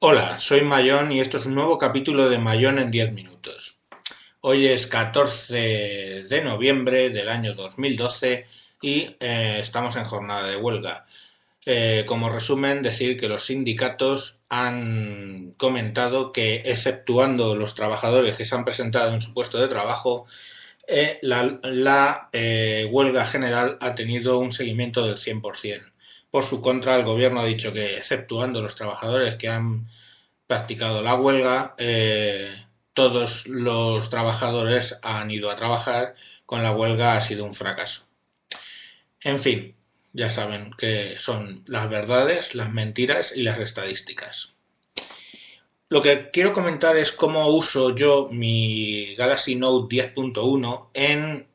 [0.00, 3.80] Hola, soy Mayón y esto es un nuevo capítulo de Mayón en 10 minutos.
[4.42, 5.56] Hoy es 14
[6.22, 8.46] de noviembre del año 2012
[8.80, 11.04] y eh, estamos en jornada de huelga.
[11.66, 18.54] Eh, como resumen, decir que los sindicatos han comentado que, exceptuando los trabajadores que se
[18.54, 20.26] han presentado en su puesto de trabajo,
[20.86, 22.30] eh, la,
[22.88, 25.90] huelga general ha tenido un seguimiento del 100%.
[26.38, 29.88] Por su contra, el gobierno ha dicho que, exceptuando los trabajadores que han
[30.46, 36.14] practicado la huelga, eh, todos los trabajadores han ido a trabajar,
[36.46, 38.06] con la huelga ha sido un fracaso.
[39.20, 39.74] En fin,
[40.12, 44.54] ya saben que son las verdades, las mentiras y las estadísticas.
[45.88, 51.48] Lo que quiero comentar es cómo uso yo mi Galaxy Note 10.1 en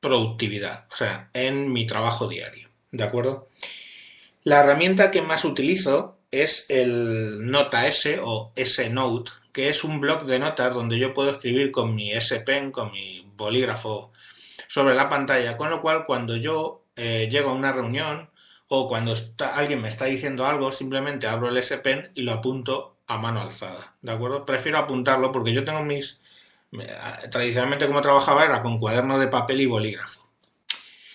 [0.00, 2.70] productividad, o sea, en mi trabajo diario.
[2.90, 3.50] ¿De acuerdo?
[4.44, 10.24] La herramienta que más utilizo es el Nota S o S-Note, que es un bloc
[10.24, 14.10] de notas donde yo puedo escribir con mi S-Pen, con mi bolígrafo
[14.66, 18.30] sobre la pantalla, con lo cual cuando yo eh, llego a una reunión
[18.66, 19.14] o cuando
[19.54, 23.94] alguien me está diciendo algo, simplemente abro el S-Pen y lo apunto a mano alzada,
[24.02, 24.44] ¿de acuerdo?
[24.44, 26.20] Prefiero apuntarlo porque yo tengo mis...
[27.30, 30.21] Tradicionalmente como trabajaba era con cuaderno de papel y bolígrafo.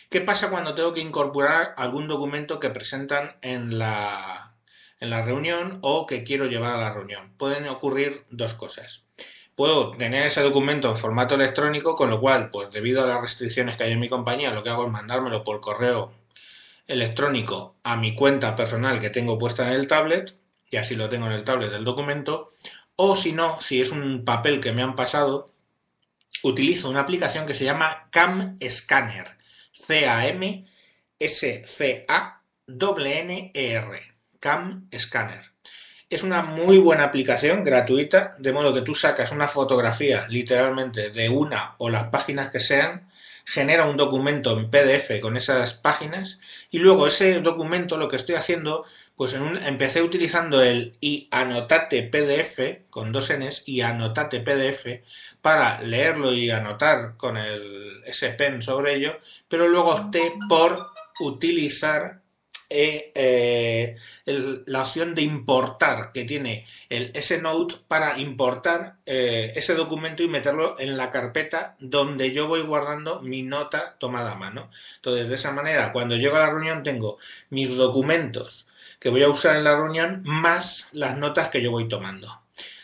[0.10, 4.54] ¿Qué pasa cuando tengo que incorporar algún documento que presentan en la,
[5.02, 7.34] en la reunión o que quiero llevar a la reunión?
[7.38, 9.04] Pueden ocurrir dos cosas.
[9.56, 13.76] Puedo tener ese documento en formato electrónico, con lo cual, pues debido a las restricciones
[13.76, 16.14] que hay en mi compañía, lo que hago es mandármelo por correo
[16.88, 21.26] electrónico a mi cuenta personal que tengo puesta en el tablet, y así lo tengo
[21.26, 22.52] en el tablet del documento,
[22.96, 25.52] o si no, si es un papel que me han pasado,
[26.44, 29.37] utilizo una aplicación que se llama Cam Scanner.
[29.88, 30.66] C-A-M-S-C-A-N-N-E-R,
[34.40, 35.46] Cam Scanner.
[36.10, 41.30] Es una muy buena aplicación gratuita, de modo que tú sacas una fotografía literalmente de
[41.30, 43.10] una o las páginas que sean,
[43.46, 46.40] genera un documento en PDF con esas páginas
[46.70, 48.84] y luego ese documento lo que estoy haciendo,
[49.18, 55.02] pues empecé utilizando el y anotate PDF con dos Ns y anotate PDF
[55.42, 59.18] para leerlo y anotar con el, ese pen sobre ello,
[59.50, 62.22] pero luego opté por utilizar
[62.70, 63.96] eh, eh,
[64.68, 70.76] la opción de importar que tiene el S-Note para importar eh, ese documento y meterlo
[70.78, 74.70] en la carpeta donde yo voy guardando mi nota tomada a mano.
[74.98, 77.18] Entonces, de esa manera, cuando llego a la reunión tengo
[77.50, 78.67] mis documentos
[79.00, 82.42] que voy a usar en la reunión más las notas que yo voy tomando.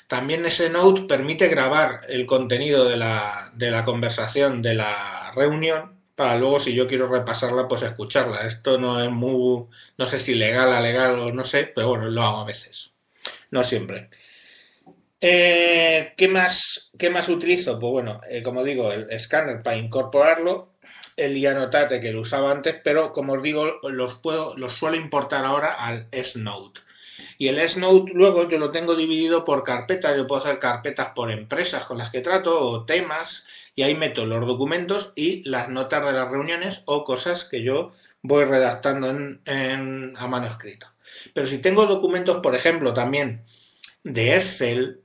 [0.08, 5.94] También ese Note permite grabar el contenido de la, de la conversación de la reunión
[6.16, 8.46] para luego si yo quiero repasarla pues escucharla.
[8.46, 9.66] Esto no es muy,
[9.98, 12.92] no sé si legal, legal o no sé, pero bueno, lo hago a veces,
[13.52, 14.10] no siempre.
[15.20, 17.80] Eh, ¿qué, más, ¿Qué más utilizo?
[17.80, 20.73] Pues bueno, eh, como digo, el escáner para incorporarlo,
[21.18, 25.46] el iAnotate que lo usaba antes, pero como os digo, los, puedo, los suelo importar
[25.46, 26.82] ahora al S-Note.
[27.38, 31.32] Y el S-Note luego yo lo tengo dividido por carpetas, yo puedo hacer carpetas por
[31.32, 33.44] empresas con las que trato o temas
[33.76, 37.92] y ahí meto los documentos y las notas de las reuniones o cosas que yo
[38.22, 40.88] voy redactando en, a manuscrito.
[41.34, 43.44] Pero si tengo documentos, por ejemplo, también
[44.04, 45.02] de Excel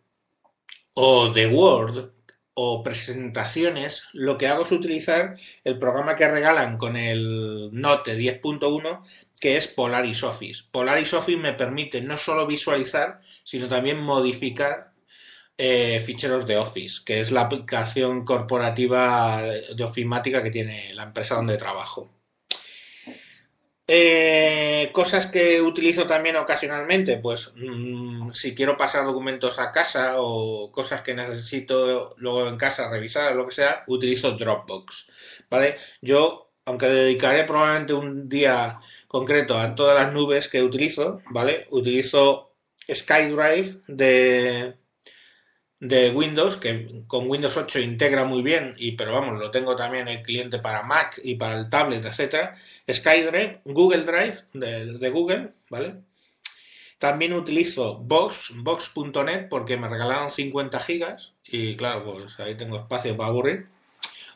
[0.94, 2.10] o de Word
[2.60, 9.04] o presentaciones, lo que hago es utilizar el programa que regalan con el Note 10.1
[9.38, 10.64] que es Polaris Office.
[10.72, 14.90] Polaris Office me permite no solo visualizar, sino también modificar
[15.56, 21.36] eh, ficheros de Office, que es la aplicación corporativa de ofimática que tiene la empresa
[21.36, 22.17] donde trabajo.
[23.90, 30.70] Eh, cosas que utilizo también ocasionalmente, pues mm, si quiero pasar documentos a casa o
[30.70, 35.08] cosas que necesito luego en casa revisar o lo que sea, utilizo Dropbox.
[35.48, 35.78] ¿Vale?
[36.02, 41.66] Yo, aunque dedicaré probablemente un día concreto a todas las nubes que utilizo, ¿vale?
[41.70, 42.52] Utilizo
[42.92, 44.74] SkyDrive de,
[45.80, 50.08] de Windows, que con Windows 8 integra muy bien, y pero vamos, lo tengo también
[50.08, 52.56] el cliente para Mac y para el tablet, etcétera.
[52.90, 55.96] SkyDrive, Google Drive de, Google, ¿vale?
[56.98, 63.16] También utilizo Box, Box.net, porque me regalaron 50 gigas y claro, pues ahí tengo espacio
[63.16, 63.68] para aburrir.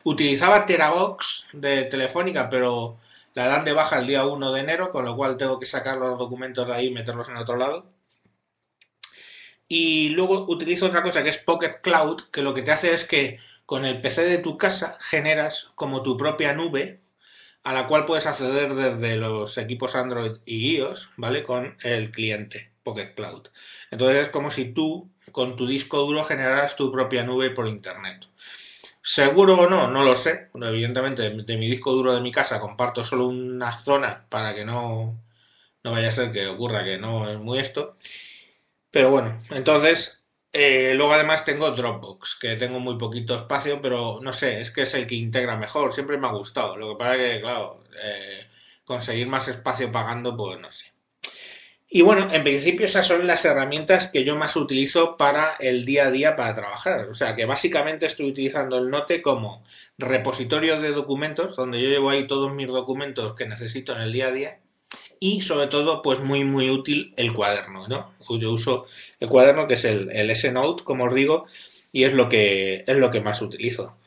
[0.03, 2.99] Utilizaba Terabox de Telefónica, pero
[3.33, 5.97] la dan de baja el día 1 de enero, con lo cual tengo que sacar
[5.97, 7.92] los documentos de ahí y meterlos en otro lado.
[9.67, 13.05] Y luego utilizo otra cosa que es Pocket Cloud, que lo que te hace es
[13.05, 17.01] que con el PC de tu casa generas como tu propia nube
[17.63, 21.43] a la cual puedes acceder desde los equipos Android y iOS, ¿vale?
[21.43, 22.73] Con el cliente.
[22.83, 23.47] Pocket Cloud.
[23.91, 28.27] Entonces es como si tú con tu disco duro generaras tu propia nube por internet.
[29.01, 30.49] Seguro o no, no lo sé.
[30.53, 35.17] evidentemente, de mi disco duro de mi casa comparto solo una zona para que no,
[35.83, 37.97] no vaya a ser que ocurra que no es muy esto.
[38.93, 40.23] Pero bueno, entonces,
[40.53, 44.83] eh, luego además tengo Dropbox, que tengo muy poquito espacio, pero no sé, es que
[44.83, 45.91] es el que integra mejor.
[45.91, 46.77] Siempre me ha gustado.
[46.77, 48.45] Lo que pasa que, claro, eh,
[48.85, 50.93] conseguir más espacio pagando, pues no sé.
[51.89, 56.05] Y bueno, en principio esas son las herramientas que yo más utilizo para el día
[56.05, 57.05] a día para trabajar.
[57.09, 59.63] O sea que básicamente estoy utilizando el Note como
[59.97, 64.27] repositorio de documentos, donde yo llevo ahí todos mis documentos que necesito en el día
[64.27, 64.59] a día.
[65.23, 68.13] Y sobre todo, pues muy muy útil el cuaderno, ¿no?
[68.41, 68.87] Yo uso
[69.21, 71.45] el cuaderno que es el, el S-Note, como os digo,
[71.93, 73.97] y es lo que es lo que más utilizo.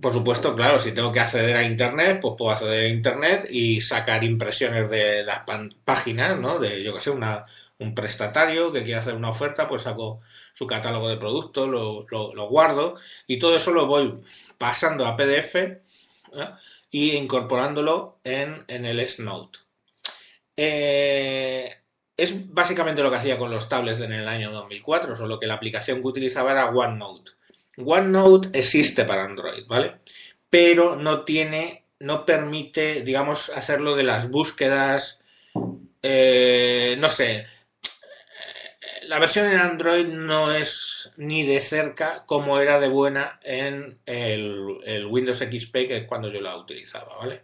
[0.00, 3.80] Por supuesto, claro, si tengo que acceder a Internet, pues puedo acceder a Internet y
[3.80, 5.42] sacar impresiones de las
[5.84, 6.58] páginas, ¿no?
[6.58, 7.46] De, yo que sé, una,
[7.78, 10.20] un prestatario que quiere hacer una oferta, pues saco
[10.52, 12.96] su catálogo de productos, lo, lo, guardo
[13.28, 14.20] y todo eso lo voy
[14.58, 15.78] pasando a PDF ¿eh?
[16.90, 19.63] y incorporándolo en, en el S-Note.
[20.56, 21.74] Eh,
[22.16, 25.54] es básicamente lo que hacía con los tablets en el año 2004, solo que la
[25.54, 27.32] aplicación que utilizaba era OneNote.
[27.78, 29.96] OneNote existe para Android, ¿vale?
[30.48, 35.20] Pero no tiene, no permite, digamos, hacerlo de las búsquedas,
[36.02, 37.46] eh, no sé,
[39.08, 45.06] la versión en Android no es ni de cerca como era de buena en el,
[45.08, 47.42] Windows XP, que es cuando yo la utilizaba, ¿vale?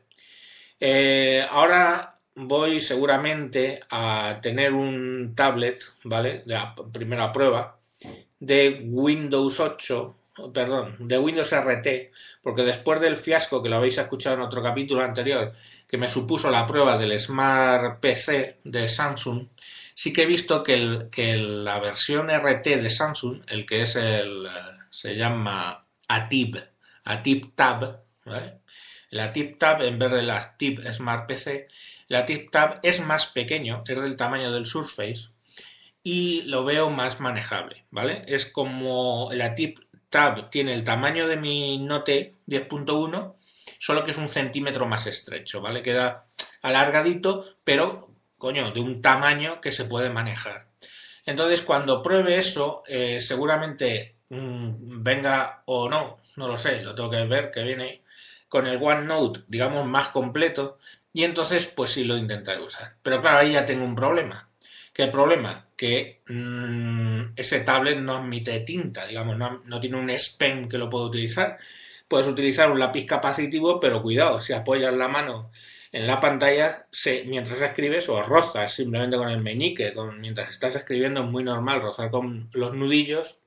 [0.78, 6.42] Eh, ahora voy seguramente a tener un tablet, ¿vale?
[6.46, 7.78] De la primera prueba
[8.38, 10.16] de Windows 8
[10.52, 11.88] perdón, de Windows RT,
[12.42, 15.52] porque después del fiasco que lo habéis escuchado en otro capítulo anterior,
[15.86, 19.48] que me supuso la prueba del Smart PC de Samsung,
[19.94, 20.78] sí que he visto que,
[21.36, 24.48] la versión RT de Samsung, el que es el,
[24.88, 26.56] se llama ATIB,
[27.04, 28.60] ATIB Tab, ¿vale?
[29.10, 31.68] El ATIB Tab, en vez de la ATIB Smart PC,
[32.08, 35.30] el ATIB Tab es más pequeño, es del tamaño del Surface,
[36.02, 38.22] y lo veo más manejable, ¿vale?
[38.26, 43.34] Es como el ATIB Tab tiene el tamaño de mi Note 10.1,
[43.78, 45.82] solo que es un centímetro más estrecho, ¿vale?
[45.82, 46.26] Queda
[46.62, 50.66] alargadito, pero, coño, de un tamaño que se puede manejar.
[51.26, 57.10] Entonces, cuando pruebe eso, eh, seguramente mm, venga o no, no lo sé, lo tengo
[57.10, 58.02] que ver que viene
[58.50, 60.78] con el OneNote, digamos, más completo,
[61.12, 62.96] y entonces, pues sí lo intentaré usar.
[63.02, 64.48] Pero claro, ahí ya tengo un problema.
[64.92, 65.68] ¿Qué problema?
[65.76, 70.90] Que mm, ese tablet no admite tinta, digamos, no, tiene un S Pen que lo
[70.90, 71.58] puedo utilizar.
[72.08, 75.50] Puedes utilizar un lápiz capacitivo, pero cuidado, si apoyas la mano
[75.92, 76.82] en la pantalla,
[77.26, 81.82] mientras escribes o rozas simplemente con el meñique, con, mientras estás escribiendo es muy normal
[81.82, 83.40] rozar con los nudillos,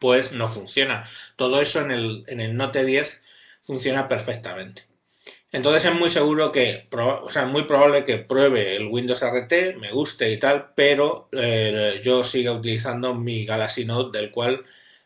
[0.00, 1.04] pues no funciona.
[1.36, 3.22] Todo eso en el, en el Note 10
[3.60, 4.90] funciona perfectamente.
[5.52, 9.90] Entonces es muy seguro que, o sea, muy probable que pruebe el Windows RT, me
[9.90, 14.64] guste y tal, pero eh, yo siga utilizando mi Galaxy Note del cual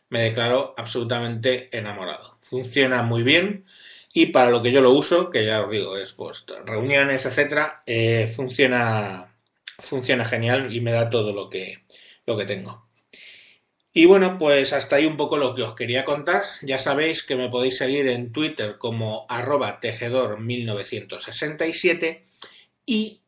[0.09, 2.37] me declaro absolutamente enamorado.
[2.41, 3.65] Funciona muy bien
[4.13, 7.83] y para lo que yo lo uso, que ya os digo, es pues reuniones, etcétera,
[7.87, 9.35] eh, funciona,
[9.79, 11.83] funciona genial y me da todo lo que,
[12.25, 12.84] lo que tengo.
[13.97, 16.43] Y bueno, pues hasta ahí un poco lo que os quería contar.
[16.61, 22.25] Ya sabéis que me podéis seguir en Twitter como arroba tejedor1967
[22.85, 23.21] y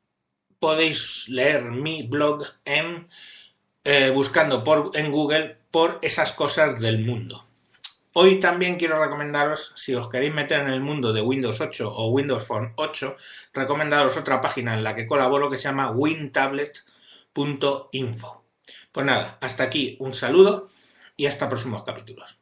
[0.59, 3.07] podéis leer mi blog en
[3.85, 7.47] eh, buscando por, en Google por esas cosas del mundo.
[8.11, 12.09] Hoy también quiero recomendaros, si os queréis meter en el mundo de Windows 8 o
[12.09, 13.15] Windows Phone 8,
[13.53, 18.46] recomendaros otra página en la que colaboro que se llama wintablet.info.
[18.97, 20.69] Pues nada, hasta aquí un saludo
[21.15, 22.41] y hasta próximos capítulos.